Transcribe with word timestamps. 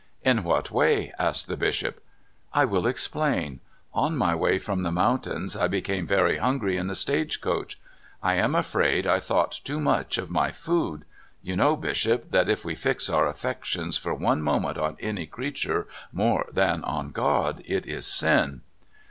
"In 0.31 0.43
what 0.43 0.71
way?" 0.71 1.13
asked 1.29 1.45
the 1.47 1.55
bishop. 1.55 2.03
"I 2.53 2.65
will 2.65 2.87
explain: 2.87 3.59
On 3.93 4.17
my 4.17 4.33
way 4.33 4.57
from 4.57 4.81
the 4.81 4.91
moun 4.91 5.19
tains 5.19 5.55
I 5.55 5.67
became 5.67 6.07
very 6.07 6.37
hungry 6.37 6.75
in 6.75 6.87
the 6.87 6.95
stagecoach. 6.95 7.79
I 8.23 8.33
am 8.33 8.55
afraid 8.55 9.05
I 9.05 9.19
thought 9.19 9.61
too 9.63 9.79
much 9.79 10.17
of 10.17 10.29
m}^ 10.29 10.55
food. 10.55 11.05
You 11.43 11.55
know. 11.55 11.75
Bishop, 11.75 12.31
that 12.31 12.49
if 12.49 12.65
we 12.65 12.75
lix 12.75 13.11
our 13.11 13.27
affections 13.27 13.95
for 13.95 14.15
one 14.15 14.41
moment 14.41 14.79
on 14.79 14.97
any 15.01 15.27
creature 15.27 15.85
more 16.11 16.47
than 16.51 16.83
on 16.83 17.11
God, 17.11 17.61
it 17.67 17.85
is 17.85 18.07
sin." 18.07 18.61